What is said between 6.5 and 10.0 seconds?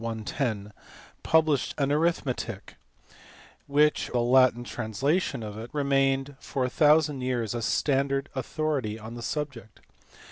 a thousand years a standard authority on the subject.